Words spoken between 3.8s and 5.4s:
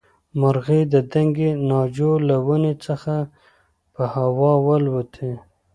په هوا والوتې.